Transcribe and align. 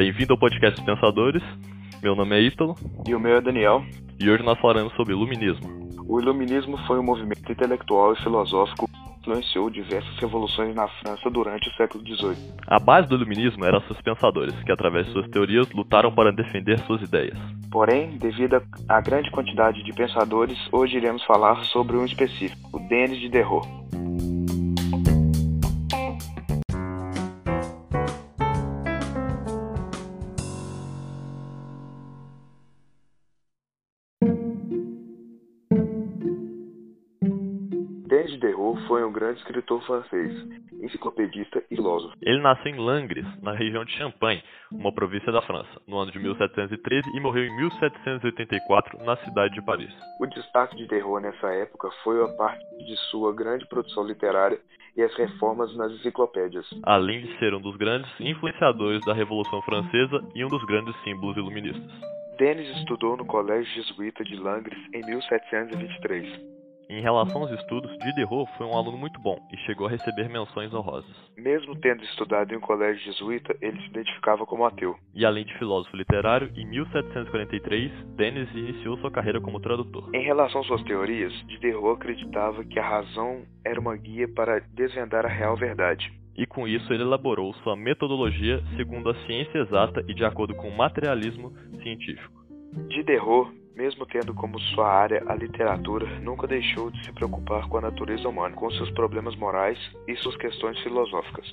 Bem-vindo 0.00 0.32
ao 0.32 0.38
podcast 0.38 0.82
Pensadores. 0.82 1.42
Meu 2.02 2.16
nome 2.16 2.34
é 2.34 2.40
Ítalo. 2.40 2.74
E 3.06 3.14
o 3.14 3.20
meu 3.20 3.36
é 3.36 3.40
Daniel. 3.42 3.84
E 4.18 4.30
hoje 4.30 4.42
nós 4.42 4.58
falaremos 4.58 4.94
sobre 4.94 5.12
iluminismo. 5.12 5.68
O 6.08 6.18
iluminismo 6.18 6.78
foi 6.86 6.98
um 6.98 7.02
movimento 7.02 7.52
intelectual 7.52 8.14
e 8.14 8.22
filosófico 8.22 8.88
que 8.88 9.20
influenciou 9.20 9.68
diversas 9.68 10.16
revoluções 10.18 10.74
na 10.74 10.88
França 10.88 11.30
durante 11.30 11.68
o 11.68 11.72
século 11.74 12.02
XVIII. 12.02 12.54
A 12.66 12.78
base 12.78 13.08
do 13.08 13.16
iluminismo 13.16 13.64
eram 13.64 13.80
seus 13.82 14.00
pensadores, 14.00 14.54
que 14.64 14.72
através 14.72 15.06
de 15.06 15.12
suas 15.12 15.28
teorias 15.28 15.70
lutaram 15.72 16.10
para 16.10 16.32
defender 16.32 16.78
suas 16.80 17.02
ideias. 17.02 17.38
Porém, 17.70 18.16
devido 18.16 18.62
à 18.88 19.00
grande 19.00 19.30
quantidade 19.30 19.84
de 19.84 19.92
pensadores, 19.92 20.58
hoje 20.72 20.96
iremos 20.96 21.22
falar 21.24 21.62
sobre 21.66 21.96
um 21.96 22.04
específico, 22.04 22.70
o 22.72 22.88
Denis 22.88 23.20
Diderot. 23.20 23.68
Denis 38.10 38.32
Diderot 38.32 38.76
foi 38.88 39.04
um 39.04 39.12
grande 39.12 39.38
escritor 39.38 39.80
francês, 39.86 40.34
enciclopedista 40.82 41.62
e 41.70 41.76
filósofo. 41.76 42.12
Ele 42.20 42.42
nasceu 42.42 42.72
em 42.72 42.76
Langres, 42.76 43.24
na 43.40 43.52
região 43.52 43.84
de 43.84 43.92
Champagne, 43.92 44.42
uma 44.72 44.92
província 44.92 45.30
da 45.30 45.40
França, 45.42 45.80
no 45.86 45.96
ano 45.96 46.10
de 46.10 46.18
1713 46.18 47.08
e 47.16 47.20
morreu 47.20 47.44
em 47.44 47.56
1784 47.56 48.98
na 49.04 49.16
cidade 49.18 49.54
de 49.54 49.62
Paris. 49.62 49.94
O 50.18 50.26
destaque 50.26 50.74
de 50.74 50.88
Diderot 50.88 51.22
nessa 51.22 51.52
época 51.52 51.88
foi 52.02 52.20
a 52.20 52.26
parte 52.36 52.64
de 52.84 52.96
sua 53.12 53.32
grande 53.32 53.64
produção 53.68 54.04
literária 54.04 54.58
e 54.96 55.02
as 55.02 55.14
reformas 55.14 55.72
nas 55.76 55.92
enciclopédias. 55.92 56.66
Além 56.82 57.20
de 57.20 57.38
ser 57.38 57.54
um 57.54 57.60
dos 57.60 57.76
grandes 57.76 58.10
influenciadores 58.18 59.04
da 59.04 59.14
Revolução 59.14 59.62
Francesa 59.62 60.20
e 60.34 60.44
um 60.44 60.48
dos 60.48 60.64
grandes 60.64 61.00
símbolos 61.04 61.36
iluministas. 61.36 61.92
Denis 62.36 62.76
estudou 62.78 63.16
no 63.16 63.24
Colégio 63.24 63.72
Jesuíta 63.72 64.24
de 64.24 64.34
Langres 64.34 64.78
em 64.92 65.06
1723. 65.06 66.59
Em 66.90 67.00
relação 67.00 67.42
aos 67.42 67.52
estudos, 67.52 67.88
Diderot 67.98 68.50
foi 68.58 68.66
um 68.66 68.76
aluno 68.76 68.98
muito 68.98 69.20
bom 69.20 69.38
e 69.52 69.56
chegou 69.58 69.86
a 69.86 69.90
receber 69.90 70.28
menções 70.28 70.74
honrosas. 70.74 71.14
Mesmo 71.38 71.76
tendo 71.76 72.02
estudado 72.02 72.52
em 72.52 72.56
um 72.56 72.60
colégio 72.60 73.00
jesuíta, 73.04 73.56
ele 73.62 73.80
se 73.80 73.86
identificava 73.90 74.44
como 74.44 74.64
ateu. 74.64 74.96
E 75.14 75.24
além 75.24 75.44
de 75.44 75.56
filósofo 75.56 75.96
literário, 75.96 76.50
em 76.56 76.66
1743, 76.66 77.92
Denis 78.16 78.50
iniciou 78.56 78.98
sua 78.98 79.10
carreira 79.10 79.40
como 79.40 79.60
tradutor. 79.60 80.10
Em 80.12 80.24
relação 80.24 80.62
às 80.62 80.66
suas 80.66 80.82
teorias, 80.82 81.32
Diderot 81.46 81.94
acreditava 81.94 82.64
que 82.64 82.80
a 82.80 82.88
razão 82.88 83.44
era 83.64 83.78
uma 83.78 83.96
guia 83.96 84.26
para 84.26 84.58
desvendar 84.74 85.24
a 85.24 85.28
real 85.28 85.56
verdade. 85.56 86.12
E 86.36 86.44
com 86.44 86.66
isso 86.66 86.92
ele 86.92 87.04
elaborou 87.04 87.54
sua 87.62 87.76
metodologia 87.76 88.60
segundo 88.76 89.10
a 89.10 89.14
ciência 89.26 89.58
exata 89.58 90.04
e 90.08 90.14
de 90.14 90.24
acordo 90.24 90.56
com 90.56 90.68
o 90.68 90.76
materialismo 90.76 91.52
científico. 91.80 92.40
Diderot 92.88 93.59
mesmo 93.74 94.06
tendo 94.06 94.34
como 94.34 94.58
sua 94.60 94.88
área 94.88 95.22
a 95.26 95.34
literatura, 95.34 96.06
nunca 96.20 96.46
deixou 96.46 96.90
de 96.90 97.04
se 97.04 97.12
preocupar 97.12 97.68
com 97.68 97.78
a 97.78 97.82
natureza 97.82 98.28
humana, 98.28 98.54
com 98.54 98.70
seus 98.70 98.90
problemas 98.90 99.34
morais 99.36 99.78
e 100.06 100.16
suas 100.16 100.36
questões 100.36 100.78
filosóficas. 100.80 101.46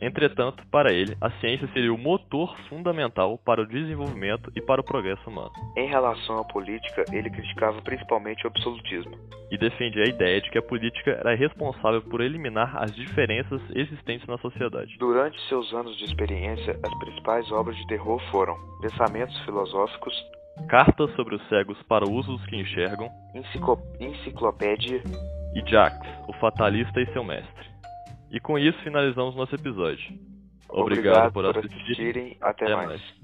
Entretanto, 0.00 0.62
para 0.70 0.92
ele, 0.92 1.16
a 1.20 1.30
ciência 1.40 1.68
seria 1.72 1.92
o 1.92 1.96
motor 1.96 2.54
fundamental 2.68 3.38
para 3.38 3.62
o 3.62 3.66
desenvolvimento 3.66 4.50
e 4.54 4.60
para 4.60 4.80
o 4.80 4.84
progresso 4.84 5.30
humano. 5.30 5.52
Em 5.76 5.88
relação 5.88 6.38
à 6.38 6.44
política, 6.44 7.04
ele 7.12 7.30
criticava 7.30 7.80
principalmente 7.80 8.44
o 8.44 8.48
absolutismo. 8.48 9.16
E 9.50 9.56
defendia 9.56 10.02
a 10.02 10.08
ideia 10.08 10.40
de 10.40 10.50
que 10.50 10.58
a 10.58 10.62
política 10.62 11.12
era 11.12 11.34
responsável 11.34 12.02
por 12.02 12.20
eliminar 12.20 12.76
as 12.82 12.94
diferenças 12.94 13.62
existentes 13.74 14.26
na 14.26 14.36
sociedade. 14.38 14.96
Durante 14.98 15.40
seus 15.48 15.72
anos 15.72 15.96
de 15.96 16.04
experiência, 16.04 16.78
as 16.82 16.98
principais 16.98 17.50
obras 17.52 17.76
de 17.76 17.86
terror 17.86 18.20
foram 18.30 18.56
Pensamentos 18.82 19.38
Filosóficos, 19.44 20.14
Cartas 20.68 21.14
sobre 21.14 21.34
os 21.34 21.48
cegos 21.48 21.80
para 21.84 22.06
o 22.06 22.12
uso 22.12 22.32
dos 22.32 22.46
que 22.46 22.56
enxergam, 22.56 23.10
Enciclo 23.34 23.78
Enciclopédia 24.00 25.02
e 25.54 25.70
Jax, 25.70 25.96
o 26.28 26.32
fatalista 26.34 27.00
e 27.00 27.12
seu 27.12 27.24
mestre. 27.24 27.66
E 28.30 28.40
com 28.40 28.58
isso 28.58 28.78
finalizamos 28.82 29.36
nosso 29.36 29.54
episódio. 29.54 30.18
Obrigado, 30.68 31.28
Obrigado 31.28 31.32
por 31.32 31.46
assistirem. 31.46 32.36
Até, 32.40 32.64
Até 32.64 32.76
mais. 32.76 32.88
mais. 32.88 33.23